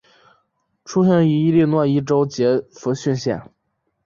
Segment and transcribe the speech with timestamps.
[0.83, 3.51] 出生于伊利诺伊州杰佛逊县。